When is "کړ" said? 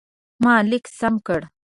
1.25-1.41